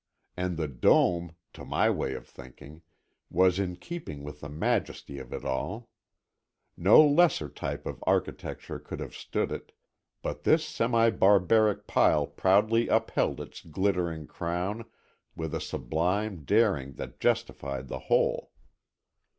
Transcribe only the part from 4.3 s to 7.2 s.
the majesty of it all. No